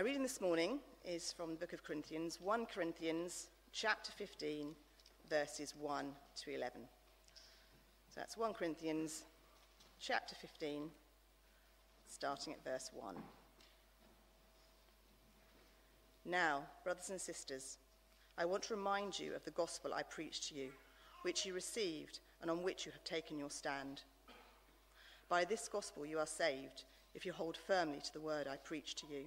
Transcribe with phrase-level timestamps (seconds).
[0.00, 4.68] Our reading this morning is from the book of Corinthians, 1 Corinthians chapter 15,
[5.28, 6.06] verses 1
[6.42, 6.80] to 11.
[8.08, 9.24] So that's 1 Corinthians
[10.00, 10.84] chapter 15,
[12.06, 13.14] starting at verse 1.
[16.24, 17.76] Now, brothers and sisters,
[18.38, 20.70] I want to remind you of the gospel I preached to you,
[21.24, 24.00] which you received and on which you have taken your stand.
[25.28, 28.96] By this gospel you are saved if you hold firmly to the word I preached
[29.00, 29.26] to you.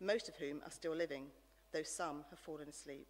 [0.00, 1.26] most of whom are still living,
[1.72, 3.06] though some have fallen asleep.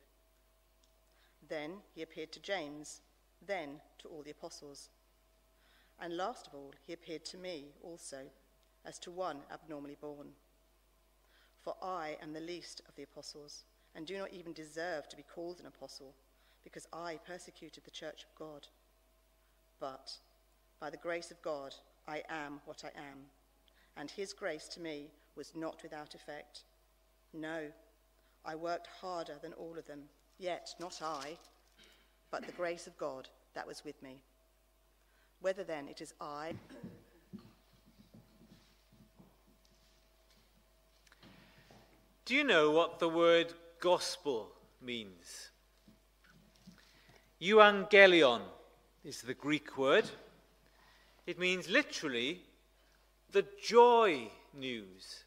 [1.48, 3.00] Then he appeared to James,
[3.46, 4.90] then to all the apostles.
[6.00, 8.18] And last of all, he appeared to me also,
[8.84, 10.28] as to one abnormally born.
[11.62, 15.22] For I am the least of the apostles, and do not even deserve to be
[15.22, 16.14] called an apostle,
[16.64, 18.66] because I persecuted the church of God.
[19.78, 20.12] But
[20.80, 21.74] by the grace of God,
[22.08, 23.26] I am what I am,
[23.96, 26.64] and his grace to me was not without effect.
[27.32, 27.66] No,
[28.44, 30.00] I worked harder than all of them,
[30.38, 31.36] yet not I,
[32.30, 34.20] but the grace of God that was with me.
[35.40, 36.52] Whether then it is I.
[42.24, 45.50] Do you know what the word gospel means?
[47.40, 48.42] Euangelion
[49.02, 50.04] is the Greek word.
[51.26, 52.42] It means literally
[53.32, 55.24] the joy news.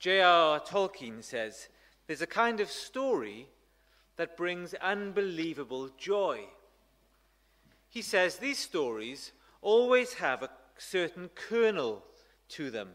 [0.00, 0.60] J.R.R.
[0.60, 1.68] Tolkien says
[2.06, 3.46] there's a kind of story
[4.16, 6.40] that brings unbelievable joy.
[7.90, 12.02] He says these stories always have a certain kernel
[12.48, 12.88] to them.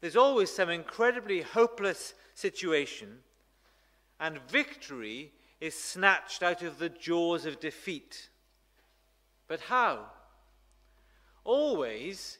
[0.00, 3.18] There's always some incredibly hopeless situation,
[4.20, 8.28] and victory is snatched out of the jaws of defeat.
[9.48, 10.06] But how?
[11.44, 12.38] Always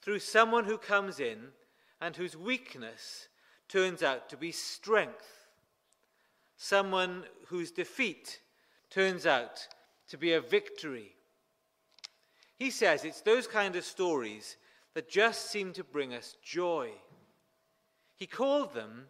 [0.00, 1.48] through someone who comes in
[2.04, 3.28] and whose weakness
[3.66, 5.46] turns out to be strength.
[6.58, 8.40] Someone whose defeat
[8.90, 9.66] turns out
[10.10, 11.12] to be a victory.
[12.58, 14.58] He says it's those kind of stories
[14.92, 16.90] that just seem to bring us joy.
[18.16, 19.06] He called them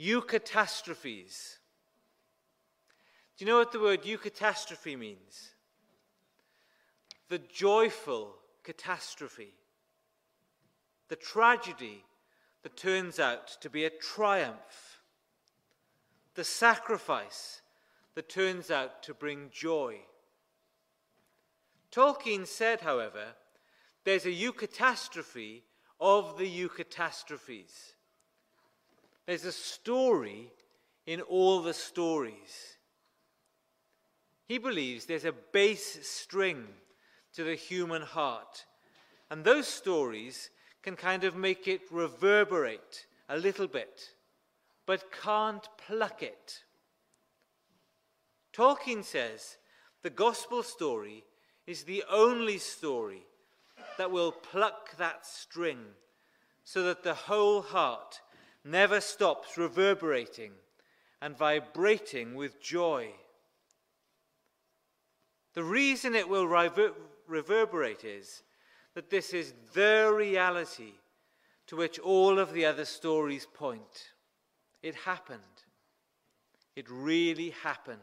[0.00, 1.58] eucatastrophes.
[3.38, 5.50] Do you know what the word eucatastrophe means?
[7.28, 9.54] The joyful catastrophe
[11.08, 12.04] the tragedy
[12.62, 15.00] that turns out to be a triumph,
[16.34, 17.60] the sacrifice
[18.14, 19.96] that turns out to bring joy.
[21.90, 23.34] Tolkien said, however,
[24.04, 25.62] there's a eucatastrophe
[26.00, 27.92] of the eucatastrophes.
[29.26, 30.50] There's a story
[31.06, 32.76] in all the stories.
[34.46, 36.66] He believes there's a bass string
[37.34, 38.64] to the human heart,
[39.30, 40.50] and those stories
[40.82, 44.10] can kind of make it reverberate a little bit,
[44.86, 46.64] but can't pluck it.
[48.52, 49.56] Tolkien says
[50.02, 51.24] the gospel story
[51.66, 53.22] is the only story
[53.96, 55.78] that will pluck that string
[56.64, 58.20] so that the whole heart
[58.64, 60.52] never stops reverberating
[61.20, 63.08] and vibrating with joy.
[65.54, 66.94] The reason it will rever-
[67.26, 68.42] reverberate is
[68.94, 70.92] that this is the reality
[71.66, 74.12] to which all of the other stories point.
[74.82, 75.40] It happened.
[76.76, 77.98] It really happened.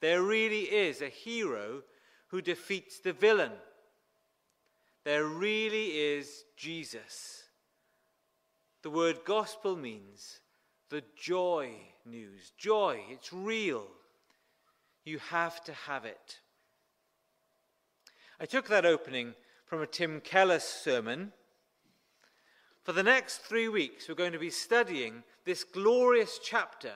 [0.00, 1.82] There really is a hero
[2.28, 3.52] who defeats the villain.
[5.04, 7.44] There really is Jesus.
[8.82, 10.40] The word gospel means
[10.90, 11.70] the joy
[12.04, 12.52] news.
[12.56, 13.86] Joy, it's real.
[15.04, 16.40] You have to have it.
[18.40, 19.34] I took that opening
[19.72, 21.32] from a Tim Keller sermon.
[22.82, 26.92] For the next three weeks, we're going to be studying this glorious chapter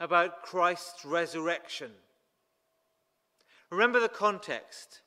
[0.00, 1.92] about Christ's resurrection.
[3.70, 5.02] Remember the context.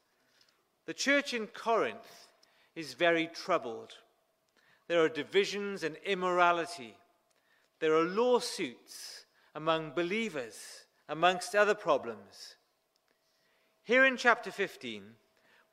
[0.85, 2.29] The church in Corinth
[2.73, 3.95] is very troubled.
[4.87, 6.95] There are divisions and immorality.
[7.81, 9.25] There are lawsuits
[9.55, 12.55] among believers, amongst other problems.
[13.83, 15.03] Here in chapter 15,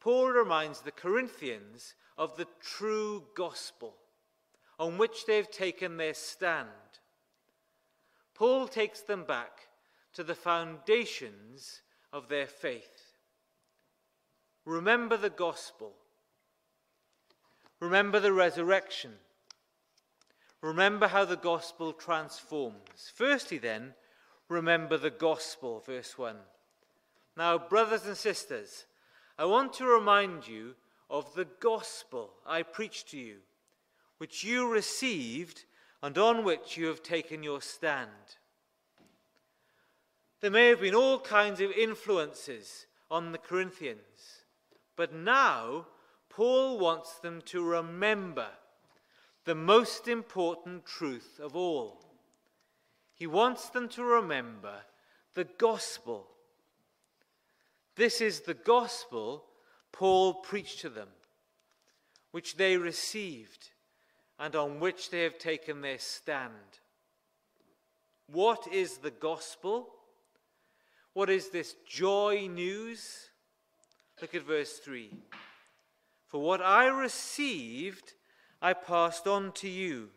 [0.00, 3.94] Paul reminds the Corinthians of the true gospel,
[4.78, 6.68] on which they've taken their stand.
[8.34, 9.68] Paul takes them back
[10.14, 11.82] to the foundations
[12.12, 13.12] of their faith.
[14.64, 15.92] Remember the gospel.
[17.80, 19.12] Remember the resurrection.
[20.62, 23.12] Remember how the gospel transforms.
[23.14, 23.94] Firstly, then,
[24.48, 26.36] remember the gospel, verse 1.
[27.36, 28.84] Now, brothers and sisters,
[29.40, 30.74] I want to remind you
[31.08, 33.36] of the gospel I preached to you,
[34.18, 35.64] which you received
[36.02, 38.10] and on which you have taken your stand.
[40.42, 44.44] There may have been all kinds of influences on the Corinthians,
[44.94, 45.86] but now
[46.28, 48.48] Paul wants them to remember
[49.46, 52.04] the most important truth of all.
[53.14, 54.82] He wants them to remember
[55.32, 56.26] the gospel.
[57.96, 59.44] This is the gospel
[59.92, 61.08] Paul preached to them,
[62.30, 63.70] which they received
[64.38, 66.80] and on which they have taken their stand.
[68.26, 69.88] What is the gospel?
[71.12, 73.30] What is this joy news?
[74.20, 75.10] Look at verse 3.
[76.26, 78.14] For what I received,
[78.62, 80.10] I passed on to you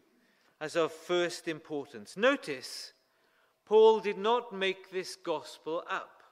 [0.61, 2.15] as of first importance.
[2.15, 2.93] Notice,
[3.65, 6.22] Paul did not make this gospel up,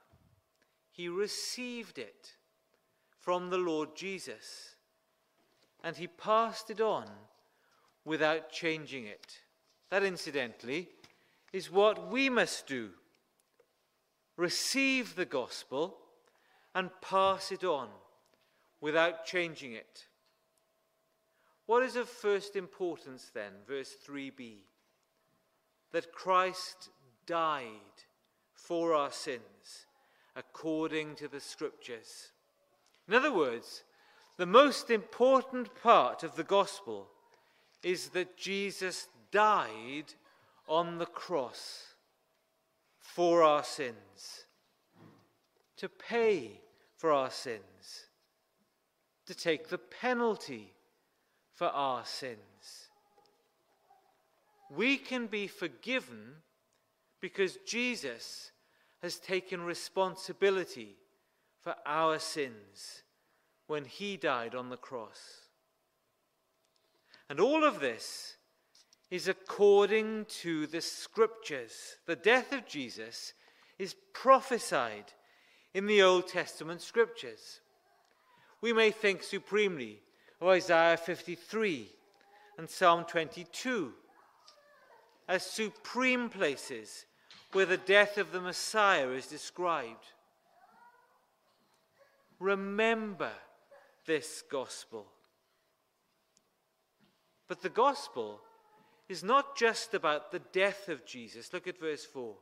[0.91, 2.33] he received it
[3.19, 4.75] from the Lord Jesus,
[5.83, 7.05] and he passed it on
[8.05, 9.39] without changing it.
[9.89, 10.89] That, incidentally,
[11.53, 12.89] is what we must do
[14.38, 15.97] receive the gospel
[16.73, 17.89] and pass it on
[18.79, 20.07] without changing it.
[21.67, 23.51] What is of first importance then?
[23.67, 24.61] Verse 3b
[25.91, 26.89] that Christ
[27.25, 27.69] died
[28.53, 29.85] for our sins
[30.36, 32.31] according to the scriptures.
[33.07, 33.83] In other words,
[34.38, 37.07] the most important part of the gospel
[37.83, 40.13] is that Jesus died
[40.68, 41.95] on the cross
[43.00, 44.45] for our sins,
[45.78, 46.62] to pay
[46.95, 48.06] for our sins,
[49.25, 50.74] to take the penalty
[51.54, 52.38] for our sins.
[54.69, 56.36] We can be forgiven
[57.19, 58.50] because Jesus
[59.01, 60.95] has taken responsibility
[61.62, 63.03] for our sins
[63.68, 65.48] when he died on the cross.
[67.30, 68.36] And all of this
[69.09, 71.98] is according to the scriptures.
[72.06, 73.33] The death of Jesus
[73.80, 75.06] is prophesied
[75.74, 77.62] in the Old Testament scriptures.
[78.62, 80.00] We may think supremely
[80.39, 81.89] of Isaiah 53
[82.57, 83.94] and Psalm 22
[85.27, 87.06] as supreme places
[87.53, 90.06] where the death of the Messiah is described.
[92.39, 93.31] Remember
[94.06, 95.06] this gospel.
[97.48, 98.42] But the gospel
[99.09, 101.53] is not just about the death of Jesus.
[101.53, 102.33] Look at verse 4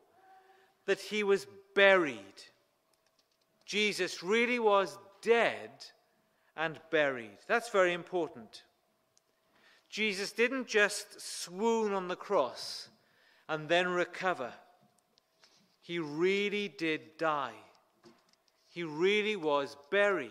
[0.85, 1.45] that he was
[1.75, 2.43] buried.
[3.65, 5.69] Jesus really was dead
[6.55, 7.37] and buried.
[7.47, 8.63] That's very important.
[9.89, 12.89] Jesus didn't just swoon on the cross
[13.47, 14.53] and then recover.
[15.89, 17.57] He really did die.
[18.67, 20.29] He really was buried.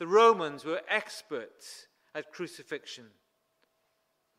[0.00, 3.04] The Romans were experts at crucifixion.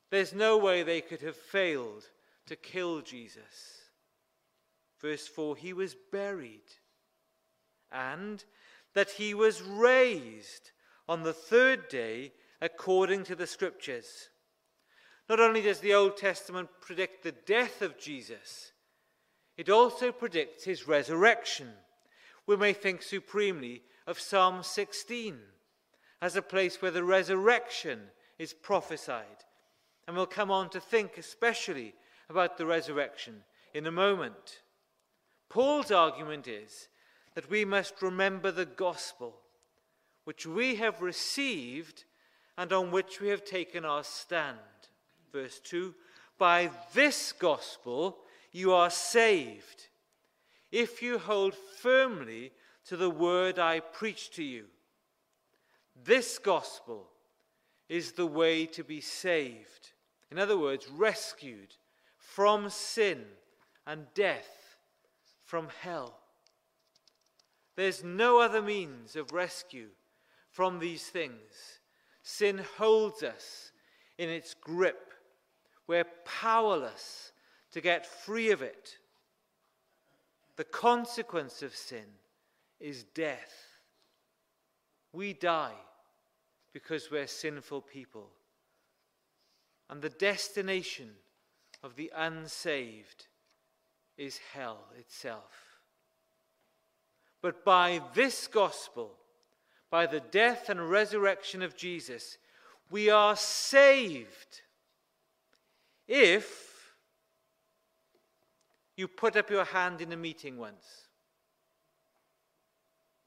[0.10, 2.04] There's no way they could have failed
[2.48, 3.84] to kill Jesus.
[5.00, 6.74] Verse 4 He was buried,
[7.94, 8.44] and
[8.94, 10.72] that he was raised
[11.08, 14.28] on the third day according to the scriptures.
[15.30, 18.73] Not only does the Old Testament predict the death of Jesus,
[19.58, 21.70] it also predicts his resurrection.
[22.48, 25.38] We may think supremely of Psalm 16
[26.22, 28.00] as a place where the resurrection
[28.40, 29.26] is prophesied.
[30.08, 31.94] And we'll come on to think especially
[32.30, 33.44] about the resurrection
[33.74, 34.62] in a moment.
[35.50, 36.88] Paul's argument is
[37.36, 39.36] that we must remember the gospel,
[40.24, 42.06] which we have received
[42.58, 44.58] and on which we have taken our stand.
[45.32, 45.94] Verse 2
[46.38, 48.18] By this gospel
[48.54, 49.88] you are saved,
[50.72, 52.52] if you hold firmly
[52.86, 54.66] to the word I preach to you.
[56.06, 57.10] This gospel
[57.90, 59.92] is the way to be saved.
[60.32, 61.76] In other words, rescued
[62.18, 63.24] from sin
[63.86, 64.78] and death,
[65.44, 66.20] from hell.
[67.76, 69.90] There's no other means of rescue
[70.50, 71.80] from these things.
[72.22, 73.72] Sin holds us
[74.18, 75.14] in its grip.
[75.88, 77.33] We're powerless
[77.74, 78.98] to get free of it.
[80.56, 82.06] The consequence of sin
[82.80, 83.54] is death.
[85.12, 85.74] We die
[86.72, 88.30] because we're sinful people.
[89.90, 91.10] and the destination
[91.84, 93.28] of the unsaved
[94.18, 95.82] is hell itself.
[97.42, 99.12] But by this gospel,
[99.92, 102.38] by the death and resurrection of Jesus,
[102.90, 104.62] we are saved
[106.08, 106.73] if
[108.96, 111.08] you put up your hand in a meeting once.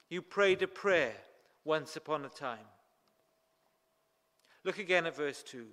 [0.08, 1.14] You prayed a prayer
[1.64, 2.58] once upon a time.
[4.64, 5.66] Look again at verse 2.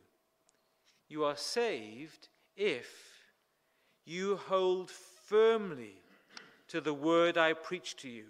[1.09, 2.89] You are saved if
[4.05, 6.01] you hold firmly
[6.67, 8.25] to the word I preach to you.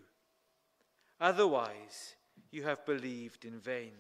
[1.19, 2.15] Otherwise,
[2.51, 3.93] you have believed in vain.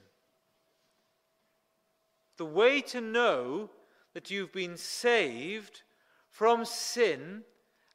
[2.37, 3.69] The way to know
[4.13, 5.83] that you've been saved
[6.29, 7.43] from sin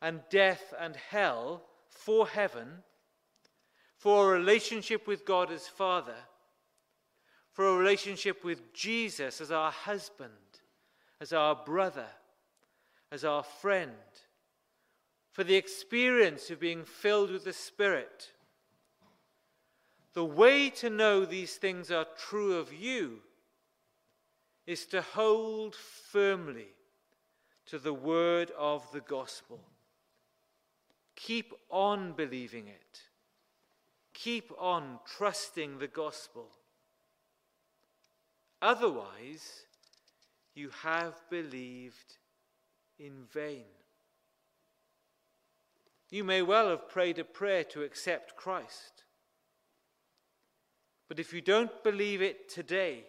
[0.00, 2.82] and death and hell for heaven,
[3.96, 6.14] for a relationship with God as Father,
[7.52, 10.30] for a relationship with Jesus as our husband,
[11.20, 12.06] as our brother,
[13.10, 13.90] as our friend,
[15.32, 18.32] for the experience of being filled with the Spirit.
[20.14, 23.18] The way to know these things are true of you
[24.66, 26.68] is to hold firmly
[27.66, 29.60] to the word of the gospel.
[31.18, 33.00] Keep on believing it.
[34.14, 36.46] Keep on trusting the gospel.
[38.62, 39.64] Otherwise,
[40.54, 42.18] you have believed
[43.00, 43.64] in vain.
[46.08, 49.02] You may well have prayed a prayer to accept Christ.
[51.08, 53.04] But if you don't believe it today,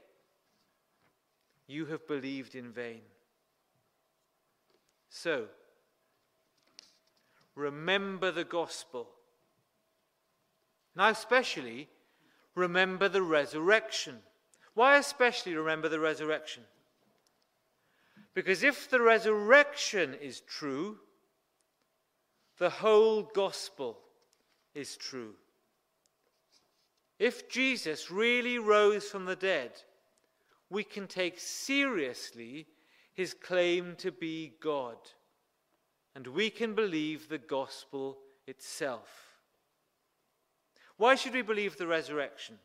[1.67, 3.01] you have believed in vain.
[5.09, 5.45] So,
[7.59, 9.09] remember the gospel.
[10.95, 11.89] Now, especially,
[12.55, 14.19] remember the resurrection.
[14.73, 16.63] Why especially remember the resurrection?
[18.33, 20.97] Because if the resurrection is true,
[22.57, 23.99] the whole gospel
[24.73, 25.33] is true.
[27.17, 29.71] If Jesus really rose from the dead,
[30.69, 32.67] we can take seriously
[33.13, 34.97] his claim to be God
[36.19, 39.37] and we can believe the gospel itself.
[40.97, 42.59] Why should we believe the resurrection?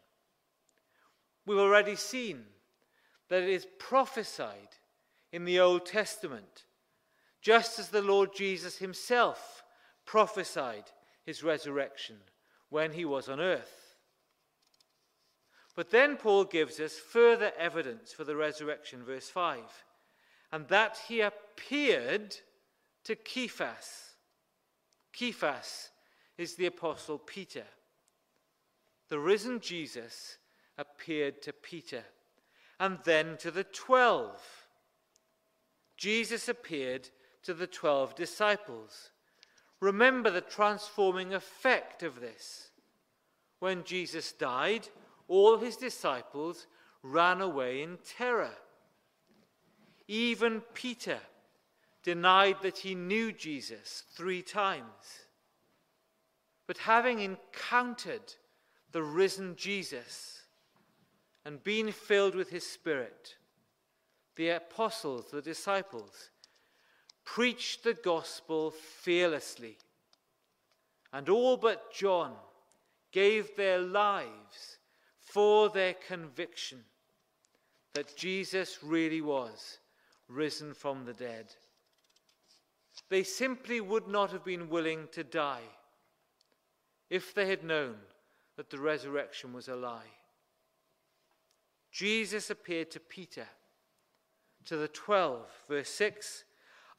[1.47, 2.47] We've already seen
[3.29, 4.75] that it is prophesied
[5.31, 6.65] in the Old Testament,
[7.41, 9.63] just as the Lord Jesus himself
[10.05, 10.91] prophesied
[11.25, 12.17] his resurrection
[12.71, 13.95] when he was on earth.
[15.77, 19.61] But then Paul gives us further evidence for the resurrection, verse 5,
[20.51, 22.35] and that he appeared
[23.05, 24.15] to Cephas.
[25.13, 25.91] Cephas
[26.37, 27.65] is the Apostle Peter.
[29.09, 30.39] The risen Jesus
[30.77, 32.03] appeared to Peter
[32.81, 34.43] and then to the twelve.
[35.97, 37.09] Jesus appeared
[37.45, 39.11] to the twelve disciples.
[39.81, 42.71] Remember the transforming effect of this.
[43.61, 44.89] When Jesus died,
[45.29, 46.67] all his disciples
[47.03, 48.55] ran away in terror.
[50.09, 51.19] Even Peter
[52.05, 55.25] denied that he knew Jesus three times.
[56.67, 58.35] But having encountered
[58.93, 60.43] the risen Jesus
[61.45, 63.35] and been filled with his Spirit,
[64.37, 66.31] the apostles, the disciples,
[67.25, 69.79] preached the gospel fearlessly.
[71.13, 72.33] And all but John
[73.13, 74.79] gave their lives
[75.21, 76.85] for their conviction
[77.95, 79.79] that Jesus really was
[80.29, 81.55] risen from the dead.
[83.15, 85.69] They simply would not have been willing to die
[87.09, 87.95] if they had known
[88.57, 90.11] that the resurrection was a lie.
[91.93, 93.47] Jesus appeared to Peter,
[94.65, 96.43] to the twelve, verse 6.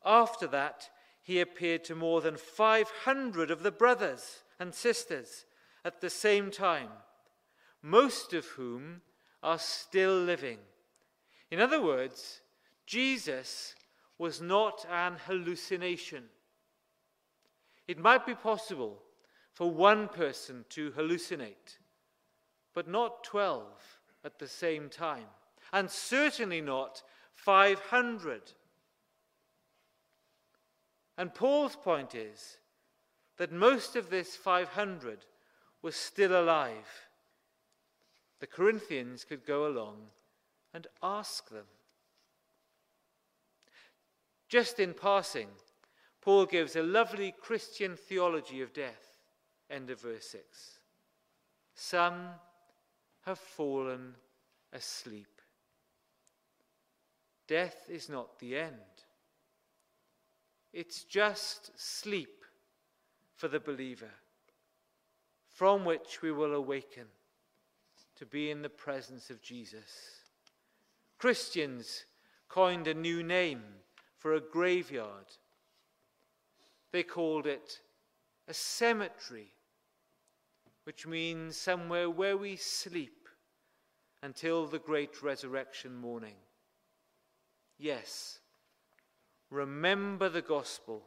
[0.05, 0.89] After that,
[1.21, 5.43] he appeared to more than 500 of the brothers and sisters
[5.83, 6.91] at the same time,
[7.81, 9.01] most of whom
[9.43, 10.59] are still living.
[11.51, 12.39] In other words,
[12.85, 13.75] Jesus
[14.17, 16.23] was not an hallucination.
[17.87, 19.01] It might be possible
[19.53, 21.77] for one person to hallucinate,
[22.73, 23.63] but not 12
[24.23, 25.27] at the same time,
[25.71, 27.03] and certainly not
[27.33, 28.41] 500.
[31.17, 32.57] And Paul's point is
[33.37, 35.19] that most of this 500
[35.81, 37.07] was still alive.
[38.39, 39.97] The Corinthians could go along
[40.73, 41.65] and ask them.
[44.55, 45.49] Just in passing,
[46.21, 49.17] Paul gives a lovely Christian theology of death.
[49.69, 50.79] End of verse 6.
[51.73, 52.29] Some
[53.25, 54.15] have fallen
[54.71, 55.41] asleep.
[57.47, 59.03] death is not the end.
[60.71, 62.45] It's just sleep
[63.35, 64.13] for the believer,
[65.51, 67.07] from which we will awaken
[68.15, 70.21] to be in the presence of Jesus.
[71.17, 72.05] Christians
[72.47, 73.61] coined a new name
[74.17, 75.25] for a graveyard.
[76.91, 77.79] They called it
[78.47, 79.53] a cemetery,
[80.83, 83.27] which means somewhere where we sleep
[84.21, 86.35] until the great resurrection morning.
[87.77, 88.39] Yes,
[89.49, 91.03] remember the gospel.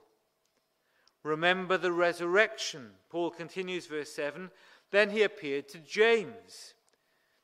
[1.22, 2.90] Remember the resurrection.
[3.10, 4.50] Paul continues, verse 7
[4.90, 6.74] Then he appeared to James.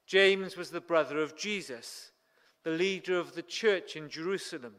[0.06, 2.12] James was the brother of Jesus,
[2.62, 4.74] the leader of the church in Jerusalem.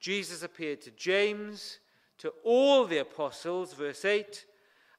[0.00, 1.78] Jesus appeared to James,
[2.18, 4.46] to all the apostles, verse 8,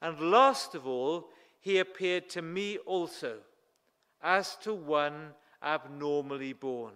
[0.02, 1.30] and last of all,
[1.60, 3.38] he appeared to me also,
[4.22, 5.32] as to one
[5.64, 6.94] abnormally born.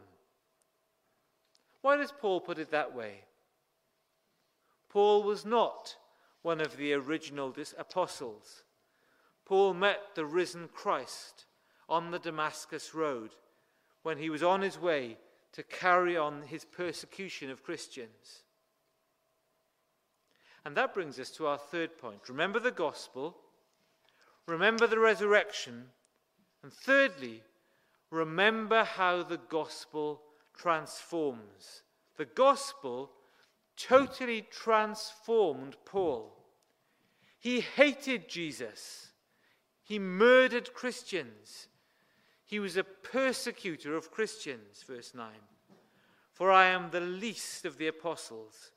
[1.81, 3.21] Why does Paul put it that way?
[4.89, 5.95] Paul was not
[6.41, 8.63] one of the original apostles.
[9.45, 11.45] Paul met the risen Christ
[11.89, 13.31] on the Damascus Road
[14.01, 15.17] when he was on his way
[15.55, 18.43] to carry on his persecution of Christians.
[20.65, 22.27] And that brings us to our third point.
[22.27, 23.37] Remember the gospel,
[24.47, 25.85] remember the resurrection,
[26.61, 27.41] and thirdly,
[28.11, 30.21] remember how the gospel
[30.57, 31.83] transforms.
[32.17, 33.11] The gospel
[33.77, 36.35] totally transformed Paul.
[37.39, 39.11] He hated Jesus.
[39.83, 41.67] He murdered Christians.
[42.45, 45.27] He was a persecutor of Christians, verse 9.
[46.31, 48.71] For I am the least of the apostles,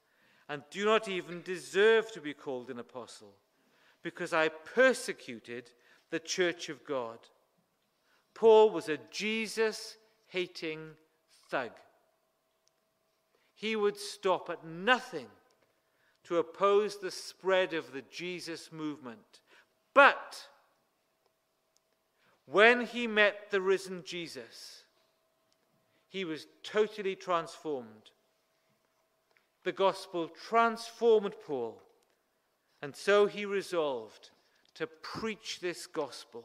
[0.48, 3.34] and do not even deserve to be called an apostle,
[4.02, 5.70] because I persecuted
[6.10, 7.18] the church of God.
[8.34, 9.96] Paul was a Jesus
[10.28, 10.90] hating
[11.50, 11.72] thug.
[13.54, 15.26] He would stop at nothing
[16.24, 19.40] to oppose the spread of the Jesus movement.
[19.94, 20.46] But
[22.50, 24.84] when he met the risen Jesus,
[26.08, 28.10] he was totally transformed.
[29.64, 31.82] The gospel transformed Paul,
[32.80, 34.30] and so he resolved
[34.76, 36.44] to preach this gospel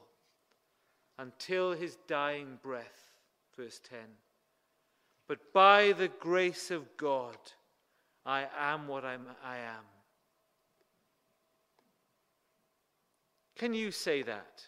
[1.18, 3.12] until his dying breath.
[3.56, 4.00] Verse 10.
[5.28, 7.38] But by the grace of God,
[8.26, 9.86] I am what I'm, I am.
[13.56, 14.68] Can you say that?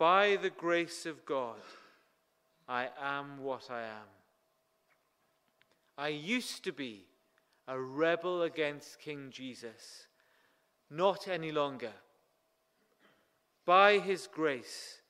[0.00, 1.60] By the grace of God,
[2.66, 4.08] I am what I am.
[5.98, 7.04] I used to be
[7.68, 10.06] a rebel against King Jesus,
[10.88, 11.92] not any longer.
[13.66, 15.02] By his grace,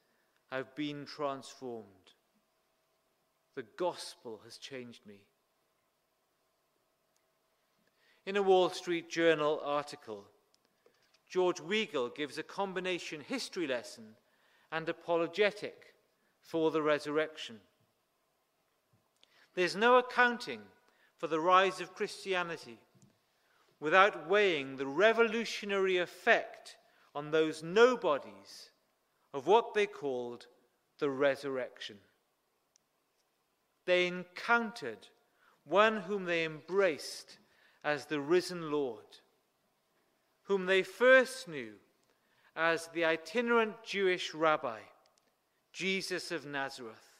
[0.50, 1.86] I've been transformed.
[3.54, 5.20] The gospel has changed me.
[8.26, 10.24] In a Wall Street Journal article,
[11.28, 14.16] George Weigel gives a combination history lesson
[14.72, 15.94] and apologetic
[16.40, 17.60] for the resurrection.
[19.54, 20.60] There's no accounting
[21.16, 22.78] for the rise of Christianity
[23.78, 26.76] without weighing the revolutionary effect
[27.14, 28.70] on those nobodies
[29.34, 30.46] of what they called
[30.98, 31.96] the resurrection
[33.90, 35.08] they encountered
[35.64, 37.38] one whom they embraced
[37.82, 39.18] as the risen Lord,
[40.44, 41.72] whom they first knew
[42.56, 44.80] as the itinerant Jewish rabbi,
[45.72, 47.16] Jesus of Nazareth,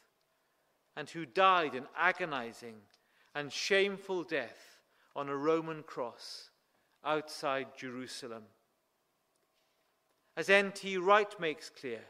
[0.95, 2.75] and who died an agonizing
[3.33, 4.79] and shameful death
[5.15, 6.49] on a Roman cross
[7.03, 8.43] outside Jerusalem.
[10.35, 10.97] As N.T.
[10.97, 12.01] Wright makes clear,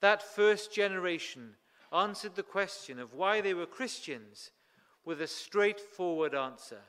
[0.00, 1.54] that first generation
[1.92, 4.50] answered the question of why they were Christians
[5.04, 6.80] with a straightforward answer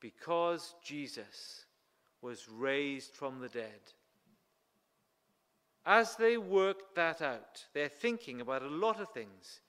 [0.00, 1.66] because Jesus
[2.22, 3.80] was raised from the dead.
[5.86, 9.60] As they worked that out, their thinking about a lot of things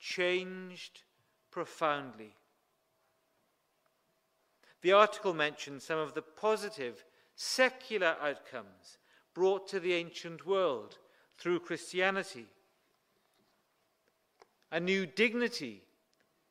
[0.00, 1.02] changed
[1.50, 2.34] profoundly.
[4.80, 7.04] The article mentions some of the positive
[7.36, 8.98] secular outcomes
[9.32, 10.98] brought to the ancient world
[11.38, 12.46] through Christianity
[14.72, 15.82] a new dignity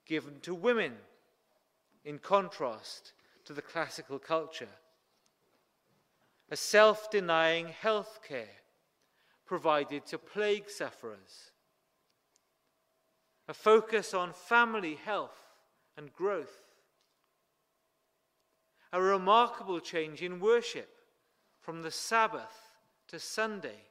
[0.06, 0.94] given to women,
[2.06, 3.14] in contrast
[3.46, 4.70] to the classical culture,
[6.52, 8.60] a self denying health care
[9.46, 11.52] provided to plague sufferers,
[13.48, 15.48] a focus on family health
[15.96, 16.60] and growth,
[18.92, 20.90] a remarkable change in worship
[21.62, 22.76] from the Sabbath
[23.08, 23.86] to Sunday,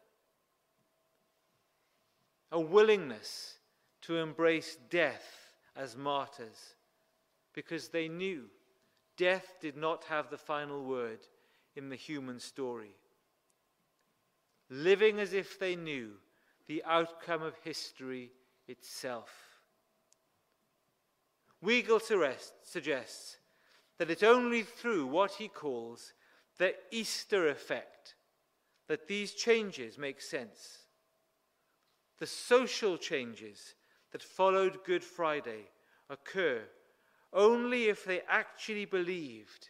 [2.52, 3.54] a willingness
[4.02, 6.74] to embrace death as martyrs
[7.54, 8.44] because they knew
[9.16, 11.20] death did not have the final word
[11.80, 12.94] in the human story.
[14.68, 16.10] Living as if they knew
[16.68, 18.30] the outcome of history
[18.68, 19.30] itself.
[21.64, 22.00] Weigel
[22.62, 23.38] suggests
[23.98, 26.12] that it's only through what he calls
[26.58, 28.14] the Easter effect
[28.86, 30.80] that these changes make sense.
[32.18, 33.74] The social changes
[34.12, 35.70] that followed Good Friday
[36.10, 36.60] occur
[37.32, 39.69] only if they actually believed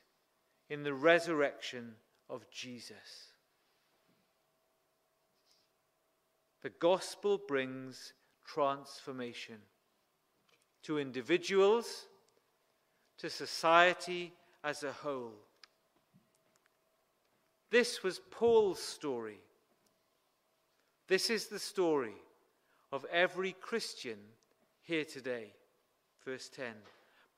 [0.71, 1.97] in the resurrection
[2.31, 3.33] of Jesus.
[6.63, 8.13] The gospel brings
[8.47, 9.57] transformation
[10.85, 12.07] to individuals,
[13.19, 15.35] to society as a whole.
[17.71, 19.41] This was Paul's story.
[21.09, 22.15] This is the story
[22.93, 24.19] of every Christian
[24.83, 25.53] here today.
[26.25, 26.67] Verse 10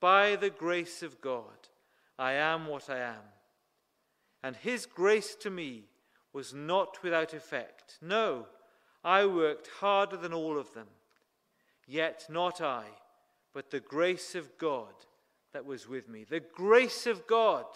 [0.00, 1.68] By the grace of God,
[2.22, 3.24] I am what I am.
[4.42, 5.84] And his grace to me
[6.32, 7.98] was not without effect.
[8.00, 8.46] No,
[9.04, 10.88] I worked harder than all of them.
[11.86, 12.84] Yet not I,
[13.52, 14.94] but the grace of God
[15.52, 16.24] that was with me.
[16.24, 17.66] The grace of God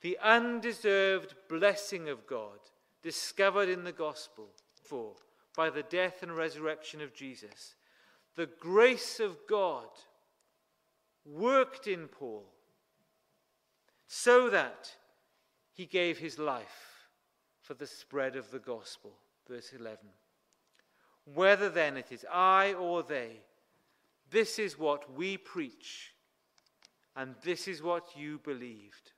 [0.00, 2.58] the undeserved blessing of God
[3.02, 4.48] discovered in the gospel
[4.82, 5.14] for
[5.56, 7.74] by the death and resurrection of Jesus,
[8.36, 9.88] the grace of God
[11.24, 12.44] worked in Paul
[14.06, 14.90] so that
[15.72, 17.08] he gave his life
[17.62, 19.12] for the spread of the gospel.
[19.48, 19.98] Verse 11.
[21.24, 23.42] Whether then it is I or they,
[24.30, 26.12] this is what we preach,
[27.16, 29.12] and this is what you believed.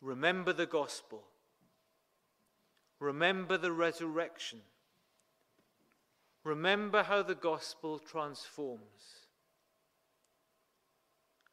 [0.00, 1.24] Remember the gospel.
[3.00, 4.60] Remember the resurrection.
[6.44, 9.24] Remember how the gospel transforms.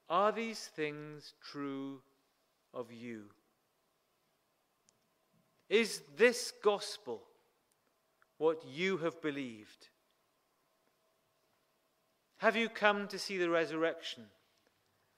[0.10, 2.02] Are these things true
[2.74, 3.24] of you?
[5.70, 7.24] Is this gospel
[8.38, 9.88] what you have believed?
[12.40, 14.26] Have you come to see the resurrection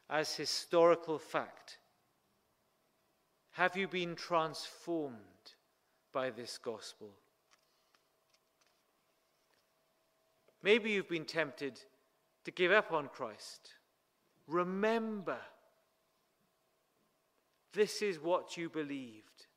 [0.08, 1.80] as historical fact?
[3.54, 5.16] Have you been transformed
[6.12, 7.16] by this gospel?
[10.64, 11.80] Maybe you've been tempted
[12.46, 13.74] to give up on Christ.
[14.48, 15.38] Remember,
[17.74, 19.48] this is what you believed.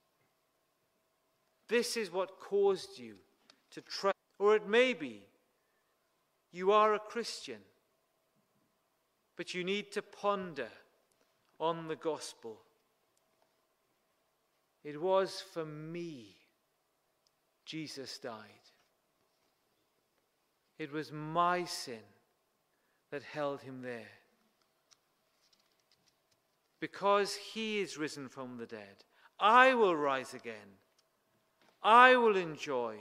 [1.68, 3.14] This is what caused you
[3.70, 4.16] to trust.
[4.38, 5.22] Or it may be
[6.52, 7.60] you are a Christian,
[9.36, 10.68] but you need to ponder
[11.58, 12.60] on the gospel
[14.86, 16.36] it was for me
[17.64, 18.70] Jesus died.
[20.78, 22.04] It was my sin
[23.10, 24.10] that held him there.
[26.80, 29.04] Because he is risen from the dead,
[29.40, 30.78] I will rise again.
[31.82, 32.96] I will enjoy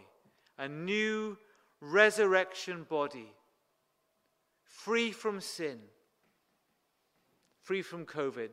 [0.57, 1.37] a new
[1.81, 3.33] resurrection body,
[4.63, 5.79] free from sin,
[7.61, 8.51] free from COVID,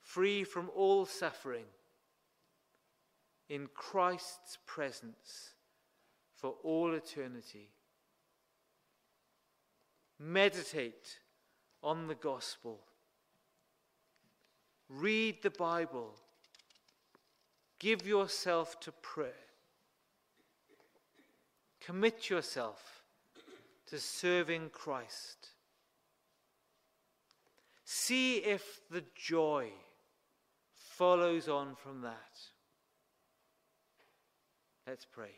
[0.00, 1.66] free from all suffering,
[3.48, 5.54] in Christ's presence
[6.40, 7.68] for all eternity.
[10.18, 11.18] Meditate
[11.82, 12.80] on the gospel.
[14.88, 16.14] Read the Bible.
[17.78, 19.32] Give yourself to prayer.
[21.80, 23.02] Commit yourself
[23.88, 25.48] to serving Christ.
[27.84, 29.68] See if the joy
[30.74, 32.38] follows on from that.
[34.86, 35.32] Let's pray.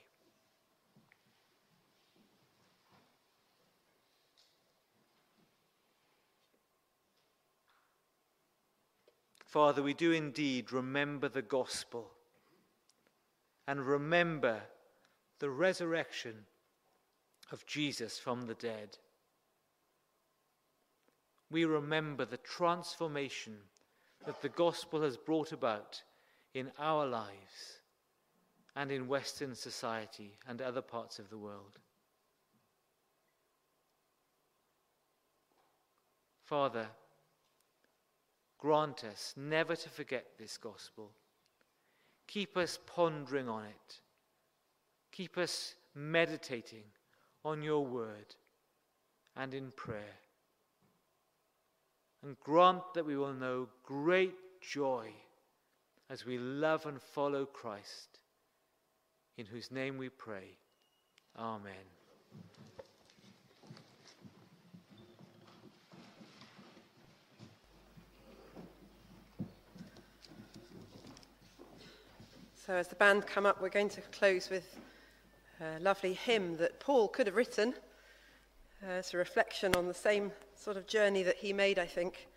[9.52, 12.10] Father, we do indeed remember the gospel
[13.68, 14.62] and remember
[15.40, 16.46] the resurrection
[17.50, 18.96] of Jesus from the dead.
[21.50, 23.58] We remember the transformation
[24.24, 26.02] that the gospel has brought about
[26.54, 27.82] in our lives
[28.74, 31.78] and in Western society and other parts of the world.
[36.42, 36.86] Father,
[38.62, 41.10] grant us never to forget this gospel.
[42.28, 44.00] Keep us pondering on it.
[45.10, 46.84] Keep us meditating
[47.44, 48.36] on your word
[49.36, 50.20] and in prayer
[52.22, 55.08] and grant that we will know great joy
[56.08, 58.20] as we love and follow Christ
[59.36, 60.56] in whose name we pray.
[61.36, 61.72] Amen.
[72.64, 74.78] So, as the band come up, we're going to close with
[75.60, 77.74] a lovely hymn that Paul could have written.
[78.84, 82.28] Uh, it's a reflection on the same sort of journey that he made, I think.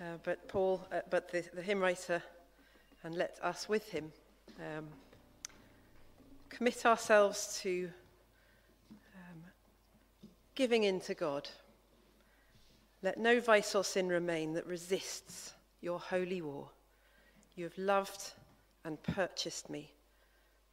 [0.00, 2.22] Uh, but Paul, uh, but the, the, hymn writer,
[3.02, 4.12] and let us with him
[4.60, 4.86] um,
[6.48, 7.90] commit ourselves to
[9.16, 9.42] um,
[10.54, 11.48] giving in to God.
[13.02, 16.68] Let no vice or sin remain that resists your holy war.
[17.56, 18.34] You have loved
[18.84, 19.92] and purchased me.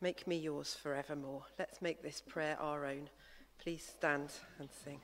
[0.02, 1.44] Make me yours forevermore.
[1.60, 3.10] Let's make this prayer our own.
[3.60, 5.00] Please stand and sing.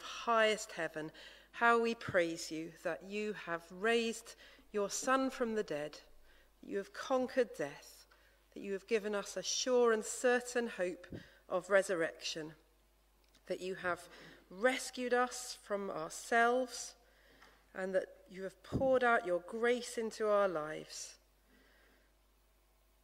[0.00, 1.10] Highest heaven,
[1.52, 4.34] how we praise you that you have raised
[4.72, 5.92] your Son from the dead,
[6.60, 8.06] that you have conquered death,
[8.54, 11.06] that you have given us a sure and certain hope
[11.48, 12.52] of resurrection,
[13.46, 14.08] that you have
[14.50, 16.94] rescued us from ourselves,
[17.74, 21.14] and that you have poured out your grace into our lives.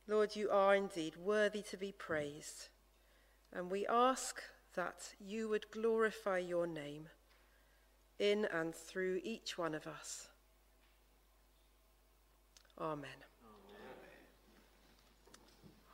[0.07, 2.69] Lord, you are indeed worthy to be praised,
[3.53, 4.43] and we ask
[4.77, 7.09] that you would glorify your name
[8.19, 10.29] in and through each one of us.
[12.79, 13.09] Amen.
[13.43, 13.91] Amen.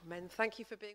[0.07, 0.29] Amen.
[0.29, 0.95] Thank you for being.